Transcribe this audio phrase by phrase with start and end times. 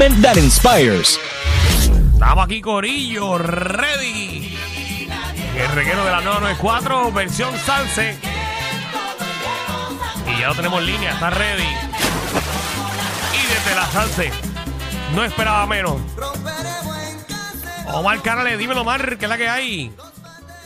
[0.00, 1.18] movement that inspires.
[2.14, 4.56] Estamos aquí, Corillo, ready.
[5.56, 8.16] El reguero de la 994, versión Salse.
[10.26, 11.68] Y ya lo tenemos en línea, está ready.
[13.34, 14.30] Y desde la Salse,
[15.14, 15.96] no esperaba menos.
[17.92, 19.92] Omar Canales, dímelo, Omar, ¿qué es la que hay?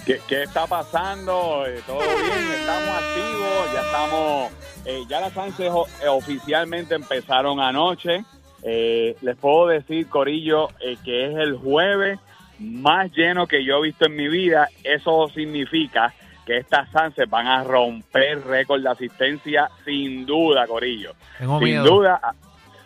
[0.07, 1.65] ¿Qué, qué está pasando?
[1.67, 2.53] Eh, ¿Todo bien?
[2.61, 4.53] Estamos activos, ya estamos,
[4.85, 5.73] eh, ya las Sánchez
[6.07, 8.25] oficialmente empezaron anoche.
[8.65, 12.19] Eh, les puedo decir, Corillo, eh, que es el jueves
[12.59, 14.69] más lleno que yo he visto en mi vida.
[14.83, 16.15] Eso significa
[16.47, 21.13] que estas Sánchez van a romper récord de asistencia sin duda, Corillo.
[21.39, 21.85] Tengo sin miedo.
[21.85, 22.21] duda.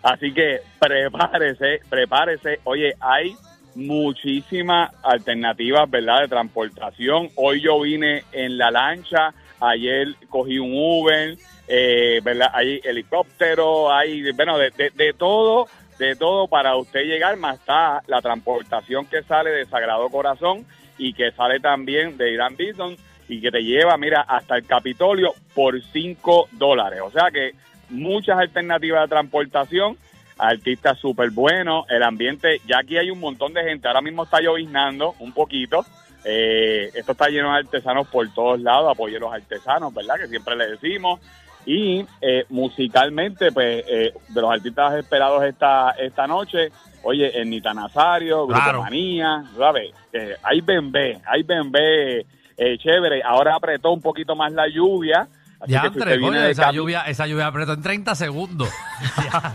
[0.02, 2.60] Así que prepárese, prepárese.
[2.64, 3.34] Oye, hay
[3.74, 6.22] muchísimas alternativas, ¿verdad?
[6.22, 7.28] De transportación.
[7.36, 11.36] Hoy yo vine en la lancha, ayer cogí un Uber,
[11.68, 12.50] eh, ¿verdad?
[12.54, 15.66] Hay helicóptero, hay, bueno, de, de- todo,
[15.98, 20.64] de todo para usted llegar, más está la transportación que sale de Sagrado Corazón
[20.96, 22.96] y que sale también de Irán Bison
[23.28, 27.00] y que te lleva, mira, hasta el Capitolio por 5 dólares.
[27.04, 27.52] O sea que
[27.90, 29.96] muchas alternativas de transportación
[30.38, 34.40] artistas súper buenos, el ambiente, ya aquí hay un montón de gente, ahora mismo está
[34.40, 35.84] lloviznando un poquito,
[36.24, 40.14] eh, esto está lleno de artesanos por todos lados, apoyo a los artesanos, ¿verdad?
[40.16, 41.20] Que siempre le decimos.
[41.66, 46.70] Y eh, musicalmente, pues, eh, de los artistas esperados esta, esta noche,
[47.02, 48.82] oye, Ernita Nazario, Grupo Claro.
[48.82, 49.92] Manía, ¿sabes?
[50.12, 53.22] Eh, hay bembé, hay bembé eh, chévere.
[53.22, 55.28] Ahora apretó un poquito más la lluvia.
[55.60, 58.68] Así Ya, si André, coño, esa lluvia, esa lluvia apretó en 30 segundos.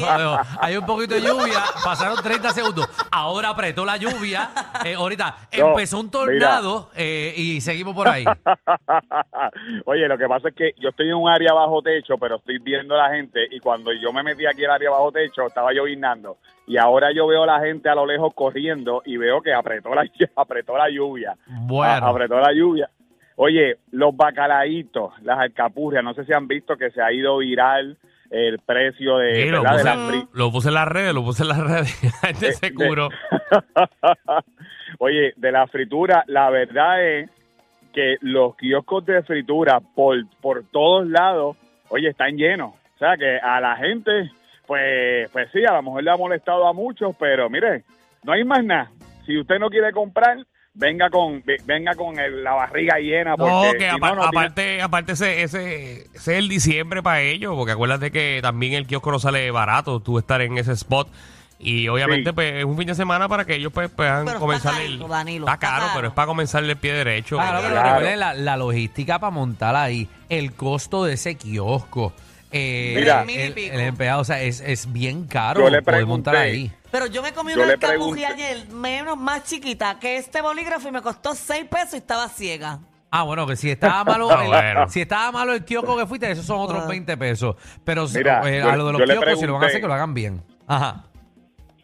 [0.00, 2.88] No, no, hay un poquito de lluvia, pasaron 30 segundos.
[3.10, 4.50] Ahora apretó la lluvia.
[4.84, 8.24] eh, ahorita No, empezó un tornado eh, y seguimos por ahí.
[9.84, 12.58] Oye, lo que pasa es que yo estoy en un área bajo techo, pero estoy
[12.58, 15.72] viendo a la gente y cuando yo me metí aquí al área bajo techo estaba
[15.72, 19.54] lloviznando y ahora yo veo a la gente a lo lejos corriendo y veo que
[19.54, 20.04] apretó la
[20.36, 21.36] apretó la lluvia.
[21.46, 22.06] Bueno.
[22.06, 22.90] A- apretó la lluvia.
[23.36, 27.96] Oye, los bacalaitos, las alcapurrias, no sé si han visto que se ha ido viral
[28.30, 29.98] el precio de, Sí, lo, puse, las
[30.32, 31.90] lo puse en las redes, lo puse en las redes.
[32.40, 33.08] Se Eh, de- curó.
[34.98, 37.30] Oye, de la fritura, la verdad es
[37.92, 41.56] que los kioscos de fritura por, por todos lados,
[41.88, 42.74] oye, están llenos.
[42.94, 44.30] O sea, que a la gente,
[44.66, 47.84] pues, pues sí, a lo mejor le ha molestado a muchos, pero mire,
[48.22, 48.90] no hay más nada.
[49.24, 50.38] Si usted no quiere comprar,
[50.78, 53.30] venga con ve- venga con el- la barriga llena.
[53.30, 57.02] No, Porque que apa- no, no tiene- aparte, aparte ese, ese, ese es el diciembre
[57.02, 60.72] para ellos, porque acuérdate que también el kiosco no sale barato, tú estar en ese
[60.72, 61.08] spot.
[61.58, 62.34] Y obviamente Sí.
[62.34, 64.98] pues es un fin de semana para que ellos pues puedan Pero está comenzar el...
[65.08, 65.92] Danilo, está está caro, caro.
[65.96, 67.36] pero es para comenzar el pie derecho.
[67.36, 67.88] Claro, pero Claro.
[67.94, 72.12] recuerden la, la logística para montar ahí, el costo de ese kiosco.
[72.56, 73.22] Eh, Mira.
[73.28, 76.56] El, el empleado, o sea, es, es bien caro Yo le poder montar pregunté.
[76.56, 76.72] ahí.
[76.90, 80.92] Pero yo me comí Yo una pregunté- ayer, menos más chiquita que este bolígrafo y
[80.92, 82.78] me costó 6 pesos y estaba ciega.
[83.10, 84.88] Ah, bueno, que si estaba malo, Ah, el, bueno.
[84.88, 86.88] si estaba malo el kiosco que fuiste, esos son otros Ah.
[86.88, 87.56] 20 pesos.
[87.84, 89.80] Pero si- Mira, eh, yo- a lo de los kioscos, si lo van a hacer,
[89.80, 90.42] pregunté- que lo hagan bien.
[90.66, 91.04] Ajá.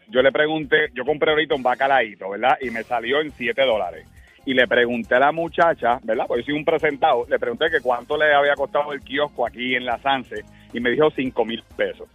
[0.09, 2.57] yo le pregunté, yo compré ahorita un bacalaíto, ¿verdad?
[2.61, 4.05] Y me salió en 7 dólares.
[4.45, 6.25] Y le pregunté a la muchacha, ¿verdad?
[6.27, 9.73] Porque yo soy un presentado, le pregunté que cuánto le había costado el kiosco aquí
[9.73, 12.07] en la Sanse y me dijo 5 mil pesos.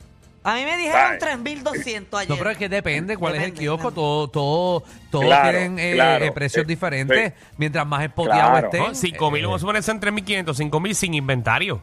[0.45, 1.37] A mí me dijeron Ay.
[1.37, 2.29] 3.200 ayer.
[2.31, 3.89] No, pero es que depende cuál es el kiosco.
[3.91, 3.95] depende.
[3.97, 6.25] Todo, todo, todos Claro, tienen eh, claro.
[6.25, 7.33] eh, precios Eh, diferentes.
[7.59, 8.67] Mientras más espoteado Claro.
[8.69, 8.81] estén.
[8.83, 8.95] ¿no?
[8.95, 11.83] 5 mil, eh, vamos a ponerse en 3.500, 5 mil sin inventario.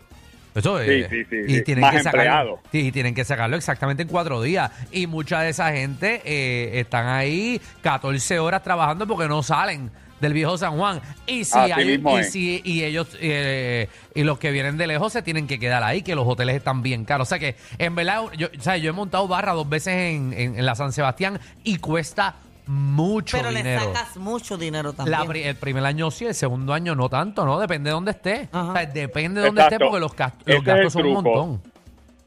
[0.55, 1.09] Eso es.
[1.09, 1.63] sí, sí, y sí.
[1.63, 2.61] tienen Más que sacarlo.
[2.71, 4.71] y tienen que sacarlo exactamente en cuatro días.
[4.89, 9.91] Y mucha de esa gente eh, están ahí 14 horas trabajando porque no salen
[10.25, 11.01] del viejo San Juan.
[11.27, 14.87] Y si Así hay, mismo y si y ellos eh, y los que vienen de
[14.87, 17.27] lejos se tienen que quedar ahí, que los hoteles están bien caros.
[17.27, 20.33] O sea que en verdad, yo, o sea, yo he montado barra dos veces en,
[20.33, 22.35] en- en la San Sebastián y cuesta
[22.67, 23.93] mucho pero le dinero.
[23.93, 25.19] sacas mucho dinero también.
[25.19, 27.59] La el primer año sí, el segundo año no tanto, ¿no?
[27.59, 28.49] Depende de dónde esté.
[28.51, 28.71] Ajá.
[28.71, 31.61] O sea, depende de dónde esté porque los, gast- Ese los gastos son un montón.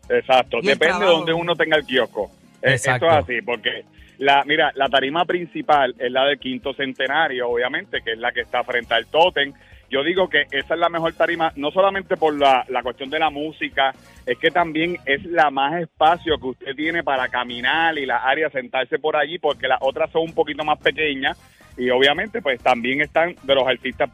[0.08, 2.30] Exacto, depende de donde uno tenga el kiosco.
[2.62, 3.06] Eh, Exacto.
[3.06, 3.84] Esto es así, porque
[4.18, 8.40] la mira, la tarima principal es la del quinto centenario, obviamente, que es la que
[8.40, 9.52] está frente al tótem.
[9.90, 13.18] Yo digo que esa es la mejor tarima, no solamente por la, la cuestión de
[13.18, 13.94] la música,
[14.26, 18.52] es que también es la más espacio que usted tiene para caminar y las áreas
[18.52, 21.38] sentarse por allí, porque las otras son un poquito más pequeñas
[21.78, 24.10] y obviamente pues también están, de los artistas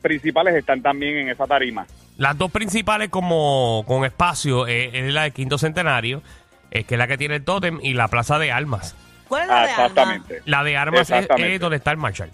[0.00, 1.86] principales están también en esa tarima.
[2.16, 6.22] Las dos principales como con espacio eh, es la de Quinto Centenario,
[6.70, 8.96] eh, que es la que tiene el tótem, y la Plaza de Armas.
[9.30, 10.42] ¿Cuál es la Ah, de exactamente.
[10.44, 11.54] La de Armas es, Exactamente.
[11.54, 12.30] es donde está el Marshall.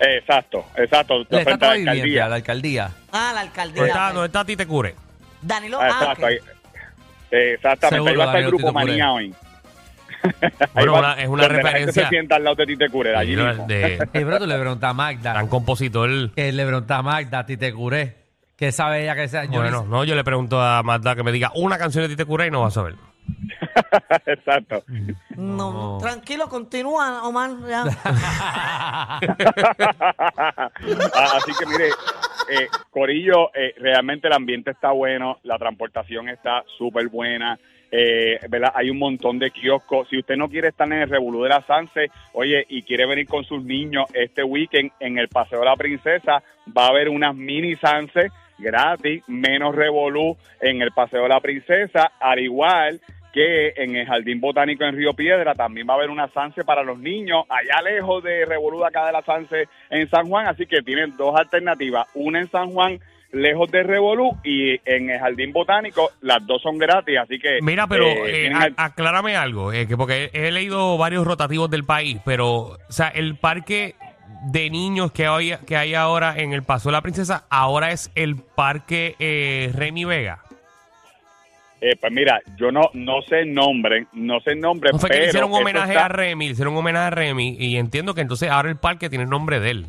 [0.00, 1.24] Exacto, exacto.
[1.30, 2.28] La frente a la alcaldía.
[2.28, 2.90] la alcaldía.
[3.12, 3.86] Ah, la ¿Dónde alcaldía.
[3.86, 4.12] está, ok.
[4.14, 4.94] dónde está Tite Cure?
[5.40, 6.36] Danilo, Ah, ah, exacto, ahí.
[7.30, 9.34] Exactamente, Seguro, ahí va a estar el Danilo grupo Tito manía hoy.
[10.74, 12.88] Bueno, va- una- es una donde la gente referencia- se sienta al lado de Tite
[12.90, 13.66] Cure, de allí mismo.
[13.66, 15.32] de Eh, pero tú le preguntas a Magda.
[15.32, 16.30] gran compositor.
[16.32, 18.16] Que le preguntas a Magda, a ti te curé.
[18.56, 19.44] Que sabe ella que sea.
[19.44, 22.08] Yo Bueno, ni- no, yo le pregunto a Magda que me diga una canción de
[22.10, 22.94] Tite Cura y no va a saber.
[24.26, 24.84] Exacto.
[25.36, 25.98] No, No.
[26.00, 27.50] tranquilo, continúa, Omar.
[27.68, 27.84] ya.
[31.14, 31.88] Ah, Así que mire,
[32.50, 37.58] eh, Corillo, eh, realmente el ambiente está bueno, la transportación está súper buena.
[37.92, 38.72] Eh, ¿verdad?
[38.76, 40.08] Hay un montón de kioscos.
[40.08, 43.26] Si usted no quiere estar en el Revolú de la Sanse, oye, y quiere venir
[43.26, 46.40] con sus niños este weekend en el Paseo de la Princesa,
[46.76, 52.12] va a haber unas mini Sanse gratis, menos Revolú en el Paseo de la Princesa,
[52.20, 53.00] al igual
[53.32, 56.82] que en el Jardín Botánico en Río Piedra también va a haber una Sanse para
[56.82, 60.66] los niños, allá lejos de Revolú, de acá de la Sanse en San Juan, así
[60.66, 62.98] que tienen dos alternativas, una en San Juan,
[63.32, 67.60] lejos de Revolú, y en el Jardín Botánico, las dos son gratis, así que...
[67.62, 71.84] Mira, pero eh, eh, a- aclárame algo, eh, que porque he, leído varios rotativos del
[71.84, 73.94] país, pero, o sea, el parque
[74.50, 78.10] de niños que hay, que hay ahora en el Paso de la Princesa, ahora es
[78.16, 80.40] el parque eh, Remy Vega.
[81.80, 85.24] Eh, pues mira, yo no no sé el nombre, no sé el nombre, que pero
[85.26, 88.68] hicieron eso homenaje está- a Remy, hicieron homenaje a Remy, y entiendo que entonces ahora
[88.68, 89.86] el parque tiene el nombre de él.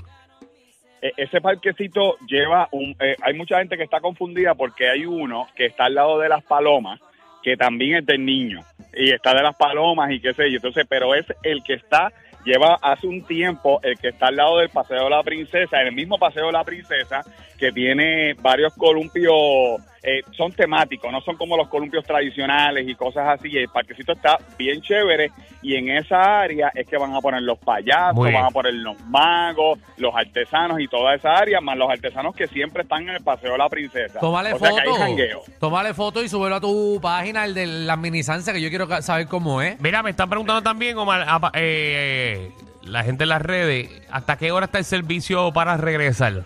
[1.01, 2.95] Eh, ese parquecito lleva un...
[2.99, 6.29] eh, hay mucha gente que está confundida porque hay uno que está al lado de
[6.29, 6.99] las palomas,
[7.43, 8.59] que también es del niño,
[8.93, 10.57] y está de las palomas y qué sé yo.
[10.57, 12.11] Entonces, pero es el que está,
[12.45, 15.88] lleva hace un tiempo, el que está al lado del Paseo de la Princesa, en
[15.88, 17.23] el mismo Paseo de la Princesa,
[17.57, 23.27] que tiene varios columpios, eh, son temáticos, no son como los columpios tradicionales y cosas
[23.27, 23.50] así.
[23.51, 25.31] y El parquecito está bien chévere
[25.62, 29.00] y en esa área es que van a poner los payasos, van a poner los
[29.06, 33.24] magos, los artesanos y toda esa área, más los artesanos que siempre están en el
[33.24, 34.19] Paseo de la Princesa.
[34.19, 35.00] Tómale o sea que hay foto.
[35.00, 35.42] jangueo.
[35.59, 39.27] Tómale foto y súbelo a tu página, el de la minisanza, que yo quiero saber
[39.27, 39.80] cómo es.
[39.80, 42.51] Mira, me están preguntando también, Omar, eh,
[42.83, 46.44] la gente en las redes, ¿hasta qué hora está el servicio para regresar?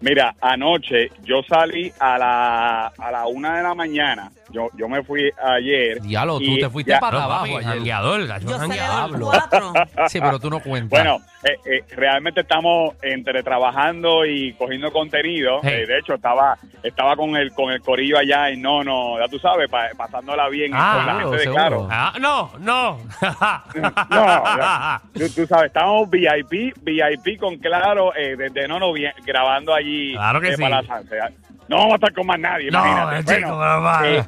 [0.00, 4.30] Mira, anoche yo salí a la, a la una de la mañana.
[4.50, 6.00] Yo, yo me fui ayer.
[6.00, 7.64] Diablo, tú te fuiste ya- para No, abajo papi, ayer.
[7.64, 9.18] jangueador, Yo jangueador.
[10.08, 10.90] Sí, pero tú no cuentas.
[10.90, 15.60] Bueno, eh, eh, realmente estamos entre trabajando y cogiendo contenido.
[15.62, 15.82] Hey.
[15.82, 19.28] Eh, de hecho, estaba estaba con el con el corillo allá en no, no, ya
[19.28, 21.54] tú sabes, pa- pasándola bien Ah, con la seguro, gente de.
[21.54, 21.88] Claro.
[21.90, 22.98] Ah, no, no.
[24.10, 29.12] No, ya, tú, tú sabes, estamos VIP, VIP con Claro, eh, desde no, no, bien-
[29.24, 30.62] grabando allí Claro que eh, sí.
[30.62, 31.18] para la Sanse.
[31.68, 33.34] No vamos a estar con más nadie, no, imagínate.
[33.36, 34.00] chico, Bueno, mamá.
[34.08, 34.24] eh,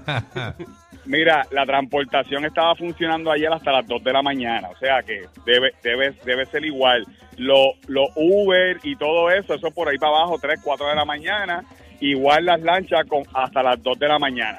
[1.07, 5.23] Mira, la transportación estaba funcionando ayer hasta las 2 de la mañana, o sea que
[5.47, 7.05] debe debe debe ser igual.
[7.39, 11.05] Lo, lo Uber y todo eso, eso por ahí para abajo, 3, 4 de la
[11.07, 11.65] mañana,
[12.01, 14.59] igual las lanchas con hasta las 2 de la mañana.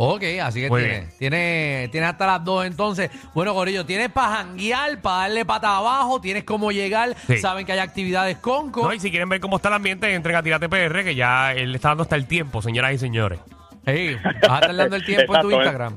[0.00, 1.10] Ok, así que Muy tiene, bien.
[1.18, 3.10] tiene, tiene hasta las dos entonces.
[3.34, 7.38] Bueno, Corillo, tienes para janguear, para darle pata abajo, tienes cómo llegar, Sí.
[7.38, 10.36] saben que hay actividades con No, y si quieren ver cómo está el ambiente, entren
[10.36, 13.40] a Tirate PR, que ya él le está dando hasta el tiempo, señoras y señores.
[13.84, 15.50] Hey, vas a estar dando el tiempo en tu.
[15.50, 15.94] Instagram.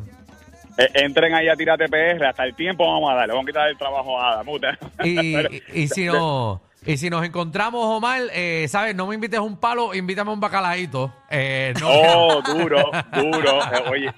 [0.79, 3.69] Eh, entren ahí a Tírate PR, hasta el tiempo vamos a darle, vamos a quitar
[3.69, 4.79] el trabajo a Ada, muta.
[5.03, 8.95] Y, y- y si no, y si nos encontramos, Omar, eh, ¿sabes?
[8.95, 11.13] No me invites un palo, invítame un bacalaíto.
[11.29, 13.59] Eh, no, Oh, duro, duro.
[13.61, 14.13] Eh, oye,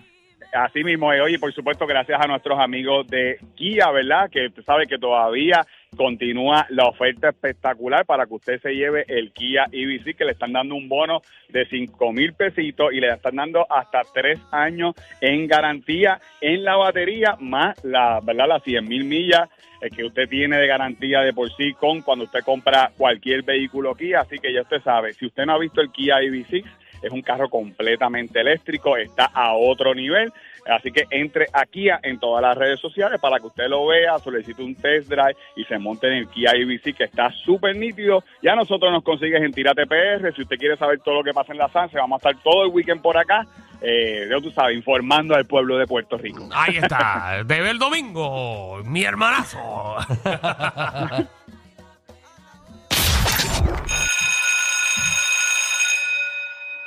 [0.53, 4.29] así mismo, eh, oye, por supuesto, gracias a nuestros amigos de Kia, ¿verdad?
[4.29, 9.65] Que sabe que todavía continúa la oferta espectacular para que usted se lleve el Kia
[9.71, 13.65] EV6, que le están dando un bono de 5 mil pesitos y le están dando
[13.69, 18.47] hasta tres años en garantía en la batería, más la, ¿verdad?
[18.47, 19.49] Las 100 mil millas
[19.81, 23.95] eh, que usted tiene de garantía de por sí con cuando usted compra cualquier vehículo
[23.95, 24.21] Kia.
[24.21, 26.63] Así que ya usted sabe, si usted no ha visto el Kia EV6,
[27.03, 30.31] es un carro completamente eléctrico, está a otro nivel.
[30.65, 34.17] Así que entre a Kia en todas las redes sociales para que usted lo vea,
[34.19, 38.23] solicite un test drive y se monte en el Kia EV6 que está súper nítido.
[38.41, 40.33] Ya nosotros nos consigues en Tirate PR.
[40.33, 42.63] Si usted quiere saber todo lo que pasa en la Sanse, vamos a estar todo
[42.63, 43.45] el weekend por acá.
[43.81, 46.47] Eh, ya tú sabes, informando al pueblo de Puerto Rico.
[46.53, 49.97] Ahí está, de el domingo, mi hermanazo.